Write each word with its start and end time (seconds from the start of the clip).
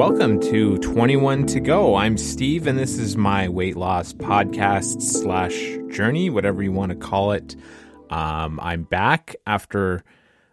welcome 0.00 0.40
to 0.40 0.78
21 0.78 1.44
to 1.44 1.60
go. 1.60 1.94
I'm 1.94 2.16
Steve, 2.16 2.66
and 2.66 2.78
this 2.78 2.96
is 2.96 3.18
my 3.18 3.50
weight 3.50 3.76
loss 3.76 4.14
podcast 4.14 5.02
slash 5.02 5.76
journey, 5.94 6.30
whatever 6.30 6.62
you 6.62 6.72
want 6.72 6.88
to 6.88 6.96
call 6.96 7.32
it. 7.32 7.54
Um, 8.08 8.58
I'm 8.62 8.84
back 8.84 9.36
after 9.46 10.02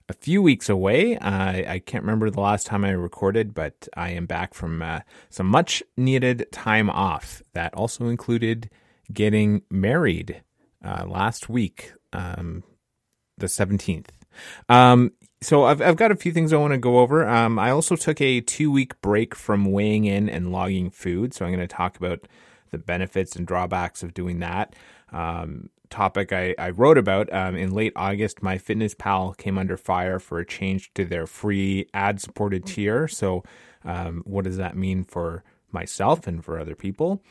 a 0.09 0.13
few 0.13 0.41
weeks 0.41 0.67
away. 0.67 1.17
I, 1.19 1.75
I 1.75 1.79
can't 1.79 2.03
remember 2.03 2.29
the 2.29 2.41
last 2.41 2.67
time 2.67 2.83
I 2.83 2.89
recorded, 2.89 3.53
but 3.53 3.87
I 3.95 4.09
am 4.09 4.25
back 4.25 4.53
from 4.53 4.81
uh, 4.81 4.99
some 5.29 5.47
much 5.47 5.81
needed 5.95 6.47
time 6.51 6.89
off. 6.89 7.41
That 7.53 7.73
also 7.73 8.07
included 8.07 8.69
getting 9.13 9.61
married 9.71 10.43
uh, 10.83 11.05
last 11.07 11.47
week, 11.47 11.93
um, 12.11 12.65
the 13.37 13.47
17th. 13.47 14.16
Um, 14.69 15.11
so 15.41 15.65
I've 15.65 15.81
I've 15.81 15.97
got 15.97 16.11
a 16.11 16.15
few 16.15 16.31
things 16.31 16.51
I 16.51 16.57
want 16.57 16.73
to 16.73 16.79
go 16.79 16.99
over. 16.99 17.27
Um, 17.27 17.59
I 17.59 17.69
also 17.71 17.95
took 17.95 18.19
a 18.21 18.41
two 18.41 18.71
week 18.71 18.99
break 19.01 19.35
from 19.35 19.71
weighing 19.71 20.05
in 20.05 20.29
and 20.29 20.51
logging 20.51 20.89
food, 20.89 21.33
so 21.33 21.45
I'm 21.45 21.51
going 21.51 21.67
to 21.67 21.73
talk 21.73 21.97
about 21.97 22.27
the 22.71 22.77
benefits 22.77 23.35
and 23.35 23.45
drawbacks 23.45 24.03
of 24.03 24.13
doing 24.13 24.39
that. 24.39 24.75
Um, 25.11 25.69
topic 25.89 26.33
I, 26.33 26.55
I 26.57 26.71
wrote 26.71 26.97
about 26.97 27.31
um, 27.33 27.55
in 27.55 27.71
late 27.71 27.93
August, 27.95 28.41
MyFitnessPal 28.41 29.37
came 29.37 29.57
under 29.57 29.77
fire 29.77 30.19
for 30.19 30.39
a 30.39 30.45
change 30.45 30.93
to 30.95 31.05
their 31.05 31.27
free 31.27 31.87
ad 31.93 32.19
supported 32.21 32.65
tier. 32.65 33.07
So, 33.07 33.43
um, 33.85 34.23
what 34.25 34.43
does 34.43 34.57
that 34.57 34.75
mean 34.75 35.03
for 35.03 35.43
myself 35.71 36.27
and 36.27 36.43
for 36.43 36.59
other 36.59 36.75
people? 36.75 37.23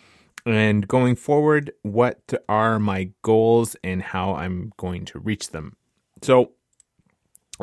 And 0.46 0.86
going 0.86 1.16
forward, 1.16 1.72
what 1.82 2.32
are 2.48 2.78
my 2.78 3.10
goals 3.22 3.76
and 3.82 4.00
how 4.00 4.34
I'm 4.34 4.72
going 4.76 5.04
to 5.06 5.18
reach 5.18 5.50
them? 5.50 5.76
So, 6.22 6.52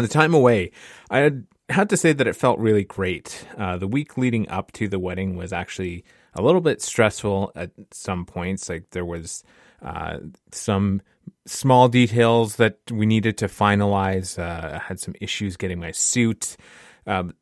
the 0.01 0.07
time 0.07 0.33
away, 0.33 0.71
I 1.09 1.19
had, 1.19 1.45
had 1.69 1.89
to 1.89 1.97
say 1.97 2.13
that 2.13 2.27
it 2.27 2.35
felt 2.35 2.59
really 2.59 2.83
great. 2.83 3.47
Uh, 3.57 3.77
the 3.77 3.87
week 3.87 4.17
leading 4.17 4.49
up 4.49 4.71
to 4.73 4.87
the 4.87 4.99
wedding 4.99 5.35
was 5.35 5.53
actually 5.53 6.03
a 6.33 6.41
little 6.41 6.61
bit 6.61 6.81
stressful 6.81 7.51
at 7.55 7.71
some 7.91 8.25
points. 8.25 8.69
Like 8.69 8.89
there 8.91 9.05
was 9.05 9.43
uh, 9.81 10.17
some 10.51 11.01
small 11.45 11.87
details 11.87 12.55
that 12.55 12.79
we 12.91 13.05
needed 13.05 13.37
to 13.39 13.47
finalize. 13.47 14.39
Uh, 14.39 14.75
I 14.75 14.77
had 14.79 14.99
some 14.99 15.13
issues 15.21 15.57
getting 15.57 15.79
my 15.79 15.91
suit. 15.91 16.57
Um, 17.05 17.33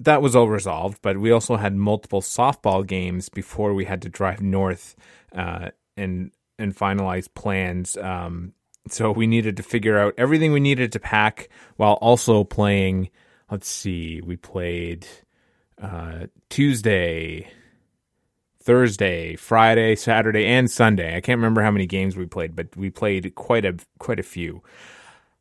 that 0.00 0.22
was 0.22 0.36
all 0.36 0.48
resolved, 0.48 1.00
but 1.02 1.18
we 1.18 1.32
also 1.32 1.56
had 1.56 1.74
multiple 1.74 2.20
softball 2.20 2.86
games 2.86 3.28
before 3.28 3.74
we 3.74 3.84
had 3.84 4.02
to 4.02 4.08
drive 4.08 4.40
north 4.40 4.94
uh, 5.34 5.70
and 5.96 6.30
and 6.58 6.76
finalize 6.76 7.28
plans. 7.32 7.96
Um, 7.96 8.52
so 8.88 9.10
we 9.10 9.26
needed 9.26 9.56
to 9.56 9.62
figure 9.62 9.98
out 9.98 10.14
everything 10.16 10.52
we 10.52 10.60
needed 10.60 10.92
to 10.92 11.00
pack 11.00 11.48
while 11.76 11.94
also 11.94 12.44
playing. 12.44 13.10
Let's 13.50 13.68
see, 13.68 14.20
we 14.20 14.36
played 14.36 15.06
uh, 15.80 16.26
Tuesday, 16.48 17.50
Thursday, 18.62 19.36
Friday, 19.36 19.96
Saturday, 19.96 20.46
and 20.46 20.70
Sunday. 20.70 21.16
I 21.16 21.20
can't 21.20 21.38
remember 21.38 21.62
how 21.62 21.70
many 21.70 21.86
games 21.86 22.16
we 22.16 22.26
played, 22.26 22.54
but 22.54 22.76
we 22.76 22.90
played 22.90 23.34
quite 23.34 23.64
a 23.64 23.76
quite 23.98 24.18
a 24.20 24.24
few. 24.24 24.62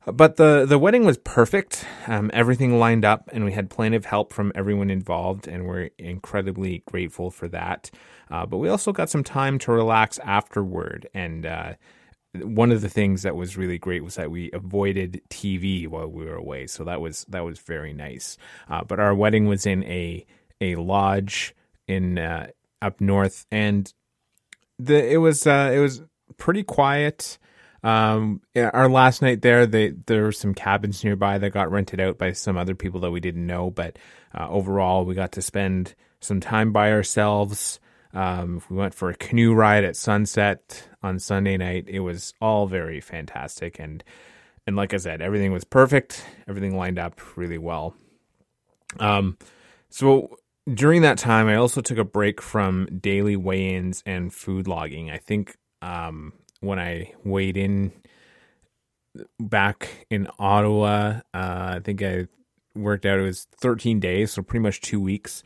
But 0.06 0.38
the 0.38 0.66
the 0.66 0.80
wedding 0.80 1.04
was 1.04 1.18
perfect. 1.18 1.84
Um, 2.08 2.32
everything 2.34 2.80
lined 2.80 3.04
up, 3.04 3.30
and 3.34 3.44
we 3.44 3.52
had 3.52 3.70
plenty 3.70 3.98
of 3.98 4.06
help 4.06 4.32
from 4.32 4.54
everyone 4.56 4.90
involved, 4.90 5.48
and 5.48 5.66
we're 5.66 5.90
incredibly 5.98 6.84
grateful 6.86 7.30
for 7.30 7.50
that. 7.50 7.92
Uh, 8.32 8.46
but 8.46 8.58
we 8.58 8.70
also 8.70 8.94
got 8.94 9.10
some 9.10 9.24
time 9.24 9.60
to 9.60 9.72
relax 9.74 10.18
afterward, 10.20 11.10
and 11.14 11.46
uh, 11.46 11.74
one 12.34 12.72
of 12.72 12.82
the 12.82 12.90
things 12.90 13.24
that 13.24 13.36
was 13.36 13.58
really 13.58 13.78
great 13.78 14.04
was 14.04 14.16
that 14.16 14.32
we 14.32 14.52
avoided 14.52 15.22
TV 15.30 15.88
while 15.88 16.08
we 16.08 16.26
were 16.26 16.36
away, 16.36 16.68
so 16.68 16.84
that 16.84 17.02
was 17.02 17.26
that 17.30 17.44
was 17.44 17.60
very 17.60 17.94
nice. 17.94 18.38
Uh, 18.70 18.84
but 18.84 19.00
our 19.00 19.16
wedding 19.16 19.46
was 19.46 19.66
in 19.66 19.84
a 19.86 20.26
a 20.62 20.76
lodge 20.76 21.56
in 21.88 22.18
uh, 22.18 22.48
up 22.82 23.00
north, 23.02 23.46
and 23.52 23.94
the 24.80 25.14
it 25.14 25.18
was 25.18 25.48
uh, 25.48 25.72
it 25.74 25.80
was 25.80 26.02
pretty 26.38 26.64
quiet. 26.64 27.38
Um, 27.84 28.42
our 28.56 28.90
last 28.90 29.22
night 29.22 29.42
there, 29.42 29.66
they, 29.66 29.92
there 30.08 30.24
were 30.24 30.32
some 30.32 30.54
cabins 30.54 31.04
nearby 31.04 31.38
that 31.38 31.52
got 31.52 31.72
rented 31.72 32.00
out 32.00 32.18
by 32.18 32.34
some 32.34 32.58
other 32.58 32.76
people 32.76 33.00
that 33.02 33.12
we 33.12 33.20
didn't 33.20 33.46
know, 33.46 33.70
but 33.70 33.98
uh, 34.38 34.50
overall, 34.50 35.06
we 35.06 35.14
got 35.16 35.32
to 35.34 35.42
spend 35.42 35.96
some 36.20 36.40
time 36.40 36.74
by 36.74 36.92
ourselves. 36.92 37.80
Um, 38.14 38.62
we 38.70 38.78
went 38.78 38.94
for 38.94 39.10
a 39.10 39.16
canoe 39.16 39.54
ride 39.54 39.84
at 39.84 39.96
sunset 39.96 40.88
on 41.04 41.20
Sunday 41.20 41.58
night. 41.58 41.86
It 41.88 42.00
was 42.00 42.34
all 42.42 42.68
very 42.68 43.00
fantastic, 43.00 43.80
and 43.80 44.04
and 44.66 44.76
like 44.76 44.94
I 44.94 44.98
said, 44.98 45.22
everything 45.22 45.54
was 45.54 45.64
perfect. 45.64 46.26
Everything 46.48 46.76
lined 46.76 47.00
up 47.00 47.22
really 47.38 47.58
well. 47.58 47.96
Um, 49.00 49.38
so 49.90 50.38
during 50.72 51.02
that 51.04 51.18
time, 51.18 51.48
I 51.48 51.56
also 51.56 51.82
took 51.82 51.98
a 51.98 52.04
break 52.04 52.42
from 52.42 52.88
daily 53.00 53.36
weigh-ins 53.36 54.04
and 54.06 54.34
food 54.34 54.68
logging. 54.68 55.10
I 55.10 55.18
think 55.18 55.56
um, 55.82 56.34
when 56.60 56.80
I 56.80 57.14
weighed 57.24 57.56
in 57.56 57.94
back 59.40 60.06
in 60.10 60.28
Ottawa, 60.38 61.22
uh, 61.34 61.76
I 61.76 61.82
think 61.84 62.04
I 62.04 62.28
worked 62.76 63.06
out 63.06 63.20
it 63.20 63.24
was 63.24 63.48
13 63.60 64.00
days, 64.00 64.32
so 64.32 64.42
pretty 64.42 64.64
much 64.64 64.82
two 64.82 65.00
weeks. 65.00 65.44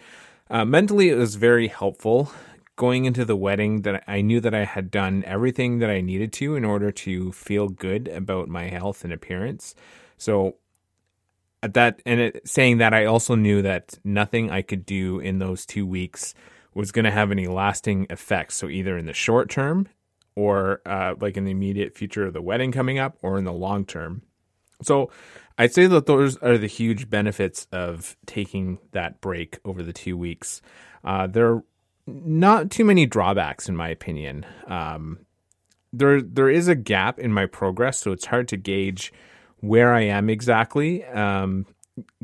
Uh, 0.50 0.66
mentally, 0.66 1.10
it 1.10 1.16
was 1.16 1.36
very 1.36 1.68
helpful 1.68 2.32
going 2.82 3.06
into 3.06 3.24
the 3.24 3.36
wedding 3.36 3.84
that 3.84 4.04
I 4.08 4.22
knew 4.22 4.40
that 4.40 4.56
I 4.56 4.66
had 4.66 4.90
done 4.90 5.24
everything 5.28 5.78
that 5.78 5.92
I 5.92 6.02
needed 6.02 6.34
to 6.34 6.56
in 6.56 6.66
order 6.66 6.92
to 6.92 7.32
feel 7.32 7.70
good 7.70 8.08
about 8.08 8.48
my 8.48 8.70
health 8.70 9.04
and 9.04 9.14
appearance. 9.14 9.76
So 10.18 10.56
at 11.62 11.76
that 11.76 12.02
and 12.08 12.20
it, 12.20 12.42
saying 12.48 12.80
that 12.80 12.92
I 12.92 13.06
also 13.06 13.36
knew 13.36 13.62
that 13.62 14.00
nothing 14.04 14.50
I 14.50 14.64
could 14.64 14.84
do 14.84 15.20
in 15.20 15.38
those 15.38 15.68
2 15.68 15.86
weeks 15.86 16.34
was 16.74 16.92
going 16.92 17.06
to 17.06 17.12
have 17.12 17.30
any 17.30 17.46
lasting 17.46 18.08
effects. 18.10 18.56
So 18.56 18.68
either 18.68 18.98
in 18.98 19.06
the 19.06 19.14
short 19.14 19.52
term 19.52 19.88
or 20.36 20.82
uh, 20.88 21.14
like 21.22 21.38
in 21.38 21.46
the 21.46 21.52
immediate 21.52 21.96
future 21.96 22.26
of 22.26 22.34
the 22.34 22.42
wedding 22.42 22.72
coming 22.72 22.98
up 22.98 23.16
or 23.22 23.38
in 23.38 23.44
the 23.44 23.54
long 23.54 23.86
term. 23.86 24.24
So 24.82 25.12
I'd 25.56 25.72
say 25.72 25.86
that 25.86 26.08
those 26.08 26.36
are 26.38 26.58
the 26.58 26.66
huge 26.66 27.12
benefits 27.12 27.68
of 27.72 28.18
taking 28.26 28.80
that 28.92 29.22
break 29.22 29.60
over 29.64 29.84
the 29.84 29.94
two 29.94 30.18
weeks. 30.18 30.64
Uh, 31.04 31.28
there 31.28 31.62
not 32.26 32.72
too 32.72 32.86
many 32.86 33.06
drawbacks 33.06 33.70
in 33.70 33.76
my 33.76 33.90
opinion. 33.90 34.46
Um, 34.68 35.20
there 35.94 36.22
there 36.22 36.50
is 36.50 36.68
a 36.68 36.76
gap 36.76 37.20
in 37.20 37.34
my 37.34 37.46
progress, 37.46 38.00
so 38.00 38.12
it's 38.12 38.26
hard 38.26 38.48
to 38.50 38.58
gauge 38.58 39.12
where 39.60 39.94
I 39.94 40.02
am 40.02 40.30
exactly. 40.30 41.04
Um, 41.06 41.66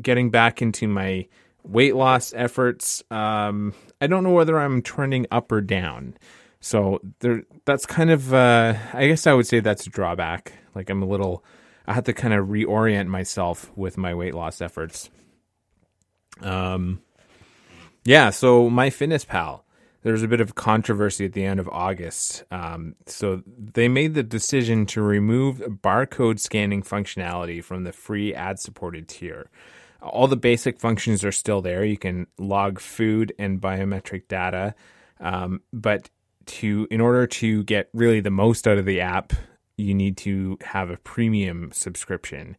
getting 0.00 0.30
back 0.30 0.62
into 0.62 0.88
my 0.88 1.26
weight 1.62 1.94
loss 1.94 2.32
efforts, 2.34 3.02
um, 3.10 3.74
I 4.00 4.06
don't 4.06 4.24
know 4.24 4.32
whether 4.32 4.58
I'm 4.58 4.82
trending 4.82 5.26
up 5.30 5.52
or 5.52 5.60
down. 5.60 6.16
So 6.60 7.00
there, 7.20 7.42
that's 7.64 7.86
kind 7.86 8.10
of, 8.10 8.34
uh, 8.34 8.74
I 8.92 9.06
guess 9.06 9.26
I 9.26 9.32
would 9.32 9.46
say 9.46 9.60
that's 9.60 9.86
a 9.86 9.90
drawback. 9.90 10.52
Like 10.74 10.90
I'm 10.90 11.02
a 11.02 11.06
little, 11.06 11.44
I 11.86 11.94
have 11.94 12.04
to 12.04 12.12
kind 12.12 12.34
of 12.34 12.48
reorient 12.48 13.06
myself 13.06 13.70
with 13.76 13.96
my 13.96 14.14
weight 14.14 14.34
loss 14.34 14.60
efforts. 14.60 15.10
Um, 16.40 17.00
yeah. 18.04 18.30
So 18.30 18.68
MyFitnessPal, 18.68 19.60
there 20.02 20.12
was 20.12 20.22
a 20.22 20.28
bit 20.28 20.40
of 20.40 20.54
controversy 20.54 21.24
at 21.24 21.32
the 21.32 21.44
end 21.44 21.58
of 21.58 21.68
August. 21.68 22.44
Um, 22.50 22.94
so 23.06 23.42
they 23.46 23.88
made 23.88 24.14
the 24.14 24.22
decision 24.22 24.86
to 24.86 25.02
remove 25.02 25.58
barcode 25.58 26.38
scanning 26.38 26.82
functionality 26.82 27.62
from 27.62 27.84
the 27.84 27.92
free 27.92 28.34
ad 28.34 28.58
supported 28.60 29.08
tier. 29.08 29.50
All 30.00 30.28
the 30.28 30.36
basic 30.36 30.78
functions 30.78 31.24
are 31.24 31.32
still 31.32 31.60
there. 31.60 31.84
You 31.84 31.98
can 31.98 32.28
log 32.38 32.78
food 32.78 33.32
and 33.38 33.60
biometric 33.60 34.28
data, 34.28 34.74
um, 35.18 35.62
but 35.72 36.08
to 36.46 36.86
in 36.90 37.00
order 37.00 37.26
to 37.26 37.64
get 37.64 37.88
really 37.92 38.20
the 38.20 38.30
most 38.30 38.68
out 38.68 38.78
of 38.78 38.84
the 38.84 39.00
app, 39.00 39.32
you 39.76 39.94
need 39.94 40.16
to 40.18 40.56
have 40.62 40.90
a 40.90 40.96
premium 40.98 41.70
subscription. 41.72 42.56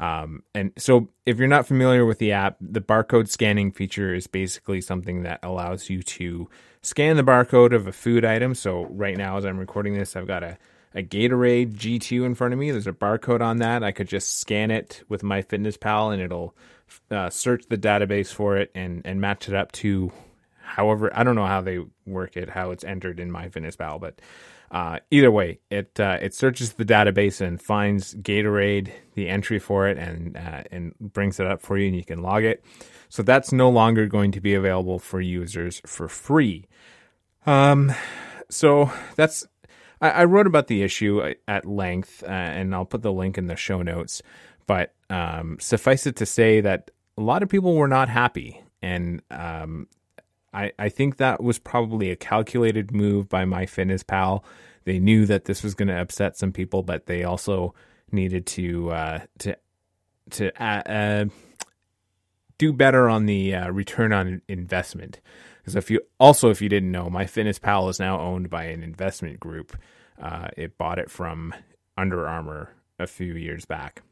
Um, 0.00 0.42
and 0.54 0.72
so, 0.78 1.10
if 1.26 1.38
you're 1.38 1.46
not 1.46 1.66
familiar 1.66 2.06
with 2.06 2.18
the 2.18 2.32
app, 2.32 2.56
the 2.60 2.80
barcode 2.80 3.28
scanning 3.28 3.70
feature 3.70 4.14
is 4.14 4.26
basically 4.26 4.80
something 4.80 5.24
that 5.24 5.40
allows 5.42 5.90
you 5.90 6.02
to 6.02 6.48
scan 6.80 7.16
the 7.16 7.22
barcode 7.22 7.74
of 7.74 7.86
a 7.86 7.92
food 7.92 8.24
item. 8.24 8.54
So, 8.54 8.86
right 8.86 9.16
now, 9.16 9.36
as 9.36 9.44
I'm 9.44 9.58
recording 9.58 9.92
this, 9.92 10.16
I've 10.16 10.26
got 10.26 10.42
a, 10.42 10.56
a 10.94 11.02
Gatorade 11.02 11.74
G2 11.74 12.24
in 12.24 12.34
front 12.34 12.54
of 12.54 12.58
me. 12.58 12.70
There's 12.70 12.86
a 12.86 12.92
barcode 12.92 13.42
on 13.42 13.58
that. 13.58 13.84
I 13.84 13.92
could 13.92 14.08
just 14.08 14.38
scan 14.38 14.70
it 14.70 15.02
with 15.10 15.20
MyFitnessPal 15.20 16.14
and 16.14 16.22
it'll 16.22 16.56
uh, 17.10 17.28
search 17.28 17.66
the 17.68 17.76
database 17.76 18.32
for 18.32 18.56
it 18.56 18.70
and, 18.74 19.02
and 19.04 19.20
match 19.20 19.48
it 19.48 19.54
up 19.54 19.70
to 19.72 20.10
however, 20.70 21.10
I 21.14 21.24
don't 21.24 21.34
know 21.34 21.46
how 21.46 21.60
they 21.60 21.80
work 22.06 22.36
it, 22.36 22.48
how 22.48 22.70
it's 22.70 22.84
entered 22.84 23.20
in 23.20 23.30
MyFitnessPal, 23.30 24.00
but 24.00 24.20
uh, 24.70 25.00
either 25.10 25.30
way, 25.30 25.58
it 25.68 25.98
uh, 25.98 26.18
it 26.22 26.32
searches 26.32 26.74
the 26.74 26.84
database 26.84 27.40
and 27.40 27.60
finds 27.60 28.14
Gatorade, 28.14 28.92
the 29.14 29.28
entry 29.28 29.58
for 29.58 29.88
it, 29.88 29.98
and 29.98 30.36
uh, 30.36 30.62
and 30.70 30.94
brings 31.00 31.40
it 31.40 31.46
up 31.46 31.60
for 31.60 31.76
you, 31.76 31.88
and 31.88 31.96
you 31.96 32.04
can 32.04 32.22
log 32.22 32.44
it. 32.44 32.64
So 33.08 33.24
that's 33.24 33.52
no 33.52 33.68
longer 33.68 34.06
going 34.06 34.30
to 34.32 34.40
be 34.40 34.54
available 34.54 35.00
for 35.00 35.20
users 35.20 35.82
for 35.84 36.06
free. 36.06 36.66
Um, 37.46 37.92
so 38.48 38.92
that's 39.16 39.44
I, 40.00 40.10
I 40.10 40.24
wrote 40.24 40.46
about 40.46 40.68
the 40.68 40.82
issue 40.82 41.34
at 41.48 41.66
length, 41.66 42.22
uh, 42.22 42.28
and 42.28 42.72
I'll 42.72 42.84
put 42.84 43.02
the 43.02 43.12
link 43.12 43.38
in 43.38 43.48
the 43.48 43.56
show 43.56 43.82
notes. 43.82 44.22
But 44.68 44.94
um, 45.08 45.56
suffice 45.58 46.06
it 46.06 46.14
to 46.16 46.26
say 46.26 46.60
that 46.60 46.92
a 47.18 47.22
lot 47.22 47.42
of 47.42 47.48
people 47.48 47.74
were 47.74 47.88
not 47.88 48.08
happy, 48.08 48.62
and 48.80 49.20
um, 49.32 49.88
I, 50.52 50.72
I 50.78 50.88
think 50.88 51.16
that 51.16 51.42
was 51.42 51.58
probably 51.58 52.10
a 52.10 52.16
calculated 52.16 52.92
move 52.92 53.28
by 53.28 53.44
MyFitnessPal. 53.44 54.42
They 54.84 54.98
knew 54.98 55.26
that 55.26 55.44
this 55.44 55.62
was 55.62 55.74
going 55.74 55.88
to 55.88 56.00
upset 56.00 56.36
some 56.36 56.52
people, 56.52 56.82
but 56.82 57.06
they 57.06 57.22
also 57.22 57.74
needed 58.10 58.46
to 58.46 58.90
uh, 58.90 59.18
to 59.38 59.56
to 60.30 60.62
uh, 60.62 60.82
uh, 60.86 61.24
do 62.58 62.72
better 62.72 63.08
on 63.08 63.26
the 63.26 63.54
uh, 63.54 63.70
return 63.70 64.12
on 64.12 64.42
investment. 64.48 65.20
Because 65.58 65.76
if 65.76 65.90
you 65.90 66.00
also, 66.18 66.50
if 66.50 66.60
you 66.60 66.68
didn't 66.68 66.90
know, 66.90 67.06
MyFitnessPal 67.06 67.88
is 67.90 68.00
now 68.00 68.20
owned 68.20 68.50
by 68.50 68.64
an 68.64 68.82
investment 68.82 69.38
group. 69.38 69.76
Uh, 70.20 70.48
it 70.56 70.76
bought 70.76 70.98
it 70.98 71.10
from 71.10 71.54
Under 71.96 72.26
Armour 72.26 72.74
a 72.98 73.06
few 73.06 73.34
years 73.34 73.64
back. 73.64 74.02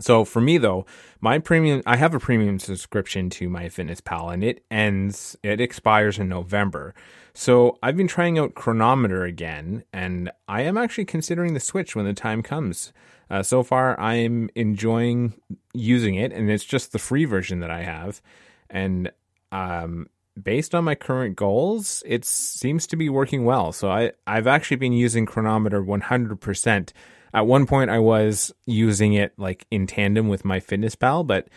So 0.00 0.24
for 0.24 0.40
me 0.40 0.58
though, 0.58 0.86
my 1.20 1.38
premium 1.38 1.82
I 1.86 1.96
have 1.96 2.14
a 2.14 2.20
premium 2.20 2.58
subscription 2.58 3.30
to 3.30 3.48
MyFitnessPal 3.48 4.32
and 4.32 4.42
it 4.42 4.64
ends 4.70 5.36
it 5.42 5.60
expires 5.60 6.18
in 6.18 6.28
November. 6.28 6.94
So 7.32 7.78
I've 7.82 7.96
been 7.96 8.08
trying 8.08 8.38
out 8.38 8.54
Cronometer 8.54 9.24
again 9.24 9.84
and 9.92 10.30
I 10.48 10.62
am 10.62 10.76
actually 10.76 11.04
considering 11.04 11.54
the 11.54 11.60
switch 11.60 11.94
when 11.94 12.04
the 12.04 12.12
time 12.12 12.42
comes. 12.42 12.92
Uh, 13.30 13.42
so 13.42 13.62
far 13.62 13.98
I'm 13.98 14.50
enjoying 14.54 15.34
using 15.72 16.16
it 16.16 16.32
and 16.32 16.50
it's 16.50 16.64
just 16.64 16.92
the 16.92 16.98
free 16.98 17.24
version 17.24 17.60
that 17.60 17.70
I 17.70 17.82
have 17.82 18.20
and 18.70 19.10
um, 19.52 20.08
based 20.40 20.74
on 20.74 20.84
my 20.84 20.94
current 20.94 21.36
goals, 21.36 22.02
it 22.04 22.24
seems 22.24 22.86
to 22.88 22.96
be 22.96 23.08
working 23.08 23.44
well. 23.44 23.72
So 23.72 23.90
I 23.90 24.12
I've 24.26 24.46
actually 24.46 24.78
been 24.78 24.92
using 24.92 25.26
Cronometer 25.26 25.82
100% 25.82 26.92
at 27.34 27.48
one 27.48 27.66
point, 27.66 27.90
I 27.90 27.98
was 27.98 28.54
using 28.64 29.14
it 29.14 29.32
like 29.36 29.66
in 29.70 29.88
tandem 29.88 30.28
with 30.28 30.44
MyFitnessPal, 30.44 31.26
but 31.26 31.48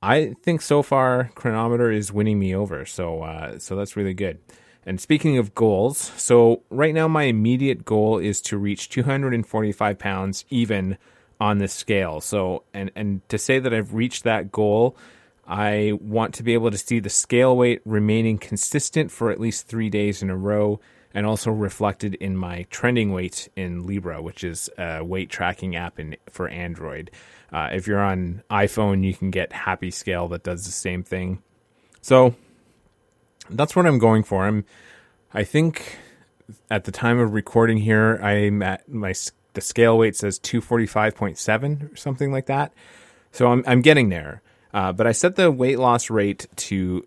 I 0.00 0.34
think 0.44 0.62
so 0.62 0.82
far 0.82 1.32
Cronometer 1.34 1.90
is 1.90 2.12
winning 2.12 2.38
me 2.38 2.54
over. 2.54 2.86
So 2.86 3.22
uh, 3.22 3.58
so 3.58 3.74
that's 3.74 3.96
really 3.96 4.14
good. 4.14 4.38
And 4.86 5.00
speaking 5.00 5.36
of 5.36 5.54
goals, 5.56 5.98
so 6.16 6.62
right 6.70 6.94
now 6.94 7.08
my 7.08 7.24
immediate 7.24 7.84
goal 7.84 8.18
is 8.18 8.40
to 8.42 8.56
reach 8.56 8.88
245 8.88 9.98
pounds 9.98 10.44
even 10.50 10.96
on 11.40 11.58
the 11.58 11.66
scale. 11.66 12.20
So 12.20 12.62
and 12.72 12.92
and 12.94 13.28
to 13.28 13.38
say 13.38 13.58
that 13.58 13.74
I've 13.74 13.94
reached 13.94 14.22
that 14.22 14.52
goal, 14.52 14.96
I 15.48 15.94
want 16.00 16.32
to 16.34 16.44
be 16.44 16.54
able 16.54 16.70
to 16.70 16.78
see 16.78 17.00
the 17.00 17.10
scale 17.10 17.56
weight 17.56 17.80
remaining 17.84 18.38
consistent 18.38 19.10
for 19.10 19.32
at 19.32 19.40
least 19.40 19.66
three 19.66 19.90
days 19.90 20.22
in 20.22 20.30
a 20.30 20.36
row 20.36 20.78
and 21.14 21.26
also 21.26 21.50
reflected 21.50 22.14
in 22.16 22.36
my 22.36 22.66
trending 22.70 23.12
weight 23.12 23.48
in 23.56 23.86
Libra, 23.86 24.20
which 24.22 24.44
is 24.44 24.68
a 24.78 25.04
weight 25.04 25.30
tracking 25.30 25.74
app 25.76 25.98
in, 25.98 26.16
for 26.28 26.48
Android. 26.48 27.10
Uh, 27.52 27.70
if 27.72 27.86
you're 27.86 28.02
on 28.02 28.42
iPhone, 28.50 29.04
you 29.04 29.14
can 29.14 29.30
get 29.30 29.52
Happy 29.52 29.90
Scale 29.90 30.28
that 30.28 30.42
does 30.42 30.66
the 30.66 30.72
same 30.72 31.02
thing. 31.02 31.42
So 32.02 32.34
that's 33.50 33.74
what 33.74 33.86
I'm 33.86 33.98
going 33.98 34.22
for. 34.22 34.46
I'm, 34.46 34.64
I 35.32 35.44
think 35.44 35.98
at 36.70 36.84
the 36.84 36.92
time 36.92 37.18
of 37.18 37.32
recording 37.32 37.78
here, 37.78 38.16
I'm 38.22 38.62
at 38.62 38.88
my 38.88 39.14
the 39.54 39.60
scale 39.60 39.98
weight 39.98 40.14
says 40.14 40.38
245.7 40.38 41.92
or 41.92 41.96
something 41.96 42.30
like 42.30 42.46
that. 42.46 42.72
So 43.32 43.50
I'm 43.50 43.64
I'm 43.66 43.82
getting 43.82 44.08
there. 44.08 44.42
Uh, 44.72 44.92
but 44.92 45.06
I 45.06 45.12
set 45.12 45.36
the 45.36 45.50
weight 45.50 45.78
loss 45.78 46.10
rate 46.10 46.46
to 46.56 47.06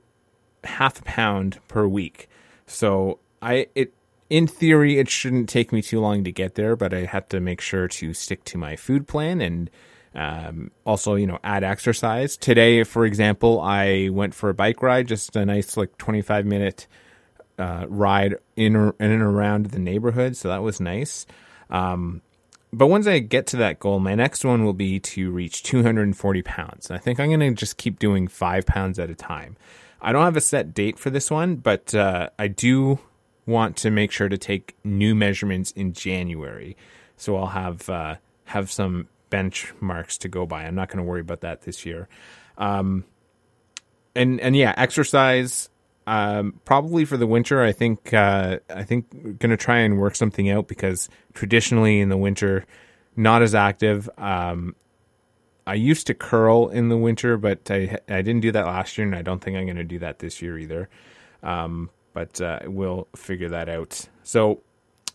half 0.64 1.00
a 1.00 1.04
pound 1.04 1.60
per 1.68 1.88
week. 1.88 2.28
So 2.66 3.20
I 3.42 3.68
it 3.76 3.94
in 4.30 4.48
theory 4.48 5.00
it 5.00 5.10
shouldn't 5.10 5.50
take 5.50 5.72
me 5.72 5.82
too 5.82 6.00
long 6.00 6.24
to 6.24 6.32
get 6.32 6.56
there, 6.56 6.76
but 6.76 6.94
I 6.94 7.06
have 7.06 7.28
to 7.30 7.40
make 7.40 7.62
sure 7.62 7.88
to 7.88 8.14
stick 8.14 8.44
to 8.46 8.58
my 8.58 8.76
food 8.76 9.08
plan 9.08 9.42
and 9.42 9.70
um, 10.14 10.72
also 10.86 11.16
you 11.16 11.28
know 11.28 11.40
add 11.44 11.64
exercise. 11.64 12.38
Today, 12.38 12.84
for 12.84 13.06
example, 13.06 13.60
I 13.60 14.10
went 14.10 14.34
for 14.34 14.50
a 14.50 14.54
bike 14.54 14.82
ride, 14.82 15.08
just 15.08 15.36
a 15.36 15.46
nice 15.46 15.78
like 15.78 15.98
twenty 15.98 16.22
five 16.22 16.46
minute 16.46 16.88
uh, 17.58 17.86
ride 17.88 18.36
in 18.56 18.76
in 18.76 18.94
and 19.12 19.22
around 19.22 19.68
the 19.68 19.80
neighborhood, 19.80 20.36
so 20.36 20.50
that 20.50 20.64
was 20.64 20.80
nice. 20.80 21.26
Um, 21.70 22.22
but 22.74 22.88
once 22.88 23.06
I 23.06 23.20
get 23.20 23.48
to 23.48 23.58
that 23.58 23.80
goal, 23.80 24.00
my 24.00 24.16
next 24.16 24.46
one 24.46 24.64
will 24.64 24.74
be 24.74 25.00
to 25.00 25.30
reach 25.30 25.62
240 25.64 26.42
pounds. 26.42 26.90
I 26.90 26.98
think 26.98 27.20
I'm 27.20 27.28
going 27.28 27.42
to 27.42 27.52
just 27.52 27.76
keep 27.76 28.00
doing 28.00 28.30
five 28.30 28.66
pounds 28.66 28.98
at 28.98 29.10
a 29.10 29.16
time. 29.16 29.58
I 30.02 30.14
don't 30.14 30.24
have 30.24 30.38
a 30.38 30.42
set 30.42 30.74
date 30.74 30.98
for 30.98 31.10
this 31.10 31.30
one, 31.30 31.58
but 31.58 31.94
uh, 31.94 32.30
I 32.40 32.48
do 32.48 33.00
want 33.52 33.78
to 33.78 33.92
make 33.92 34.12
sure 34.12 34.30
to 34.30 34.38
take 34.38 34.76
new 34.84 35.14
measurements 35.14 35.72
in 35.72 35.94
January. 35.94 36.76
So 37.18 37.36
I'll 37.36 37.48
have 37.48 37.90
uh, 37.90 38.16
have 38.46 38.72
some 38.72 39.08
benchmarks 39.30 40.18
to 40.20 40.28
go 40.28 40.46
by. 40.46 40.64
I'm 40.64 40.76
not 40.76 40.90
going 40.90 40.98
to 40.98 41.04
worry 41.04 41.22
about 41.22 41.42
that 41.42 41.62
this 41.62 41.86
year. 41.86 42.08
Um, 42.58 43.06
and 44.16 44.40
and 44.42 44.56
yeah, 44.56 44.74
exercise 44.78 45.70
um, 46.08 46.60
probably 46.66 47.06
for 47.06 47.18
the 47.18 47.28
winter. 47.28 47.64
I 47.64 47.72
think 47.72 48.14
uh, 48.14 48.60
I 48.70 48.84
think 48.84 49.40
going 49.40 49.52
to 49.52 49.58
try 49.58 49.80
and 49.80 50.00
work 50.00 50.16
something 50.16 50.50
out 50.50 50.68
because 50.68 51.10
traditionally 51.34 52.00
in 52.00 52.10
the 52.10 52.18
winter, 52.18 52.66
not 53.16 53.42
as 53.42 53.56
active. 53.56 54.10
Um, 54.18 54.76
I 55.66 55.76
used 55.76 56.08
to 56.08 56.14
curl 56.14 56.70
in 56.70 56.90
the 56.90 56.98
winter, 56.98 57.38
but 57.38 57.70
I 57.70 58.00
I 58.10 58.22
didn't 58.22 58.42
do 58.42 58.52
that 58.52 58.66
last 58.66 58.98
year, 58.98 59.06
and 59.06 59.16
I 59.16 59.22
don't 59.22 59.40
think 59.40 59.58
I'm 59.58 59.66
going 59.66 59.78
to 59.78 59.84
do 59.84 60.00
that 60.00 60.20
this 60.20 60.42
year 60.42 60.58
either. 60.58 60.90
Um, 61.44 61.90
but 62.14 62.40
uh, 62.42 62.60
we'll 62.66 63.08
figure 63.16 63.50
that 63.50 63.70
out. 63.70 64.08
So, 64.24 64.62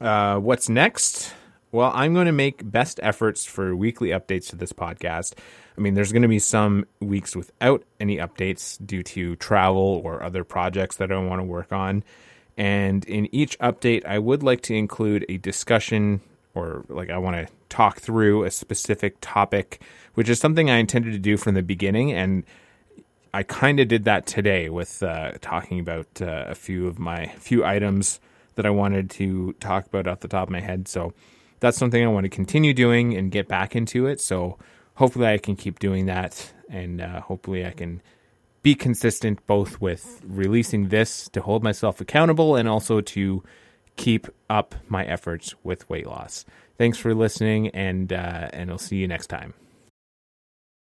uh, 0.00 0.38
what's 0.38 0.68
next? 0.68 1.34
Well, 1.72 1.90
I'm 1.94 2.14
going 2.14 2.26
to 2.26 2.32
make 2.32 2.70
best 2.70 3.00
efforts 3.02 3.44
for 3.44 3.74
weekly 3.74 4.08
updates 4.08 4.48
to 4.50 4.56
this 4.56 4.72
podcast. 4.72 5.34
I 5.76 5.80
mean, 5.80 5.94
there's 5.94 6.12
going 6.12 6.22
to 6.22 6.28
be 6.28 6.38
some 6.38 6.86
weeks 7.00 7.36
without 7.36 7.84
any 8.00 8.16
updates 8.16 8.84
due 8.84 9.02
to 9.02 9.36
travel 9.36 10.00
or 10.04 10.22
other 10.22 10.44
projects 10.44 10.96
that 10.96 11.12
I 11.12 11.18
want 11.18 11.40
to 11.40 11.44
work 11.44 11.72
on. 11.72 12.02
And 12.56 13.04
in 13.04 13.34
each 13.34 13.58
update, 13.58 14.06
I 14.06 14.18
would 14.18 14.42
like 14.42 14.62
to 14.62 14.74
include 14.74 15.26
a 15.28 15.36
discussion 15.36 16.20
or 16.54 16.84
like 16.88 17.10
I 17.10 17.18
want 17.18 17.36
to 17.36 17.52
talk 17.68 18.00
through 18.00 18.44
a 18.44 18.50
specific 18.50 19.16
topic, 19.20 19.82
which 20.14 20.28
is 20.28 20.40
something 20.40 20.70
I 20.70 20.78
intended 20.78 21.12
to 21.12 21.18
do 21.18 21.36
from 21.36 21.54
the 21.54 21.62
beginning. 21.62 22.12
And 22.12 22.44
I 23.36 23.42
kind 23.42 23.80
of 23.80 23.88
did 23.88 24.04
that 24.04 24.24
today 24.24 24.70
with 24.70 25.02
uh, 25.02 25.32
talking 25.42 25.78
about 25.78 26.06
uh, 26.22 26.46
a 26.48 26.54
few 26.54 26.86
of 26.86 26.98
my 26.98 27.26
few 27.38 27.66
items 27.66 28.18
that 28.54 28.64
I 28.64 28.70
wanted 28.70 29.10
to 29.10 29.52
talk 29.60 29.84
about 29.84 30.06
off 30.06 30.20
the 30.20 30.28
top 30.28 30.48
of 30.48 30.52
my 30.52 30.60
head. 30.60 30.88
So 30.88 31.12
that's 31.60 31.76
something 31.76 32.02
I 32.02 32.06
want 32.06 32.24
to 32.24 32.30
continue 32.30 32.72
doing 32.72 33.14
and 33.14 33.30
get 33.30 33.46
back 33.46 33.76
into 33.76 34.06
it. 34.06 34.22
So 34.22 34.58
hopefully 34.94 35.26
I 35.26 35.36
can 35.36 35.54
keep 35.54 35.78
doing 35.80 36.06
that, 36.06 36.50
and 36.70 37.02
uh, 37.02 37.20
hopefully 37.20 37.66
I 37.66 37.72
can 37.72 38.00
be 38.62 38.74
consistent 38.74 39.46
both 39.46 39.82
with 39.82 40.22
releasing 40.24 40.88
this 40.88 41.28
to 41.34 41.42
hold 41.42 41.62
myself 41.62 42.00
accountable 42.00 42.56
and 42.56 42.66
also 42.66 43.02
to 43.02 43.42
keep 43.96 44.28
up 44.48 44.74
my 44.88 45.04
efforts 45.04 45.54
with 45.62 45.86
weight 45.90 46.06
loss. 46.06 46.46
Thanks 46.78 46.96
for 46.96 47.14
listening, 47.14 47.68
and 47.68 48.14
uh, 48.14 48.48
and 48.54 48.70
I'll 48.70 48.78
see 48.78 48.96
you 48.96 49.06
next 49.06 49.26
time. 49.26 49.52